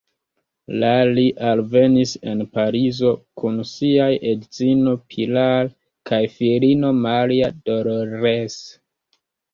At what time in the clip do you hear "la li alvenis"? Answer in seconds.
0.83-2.13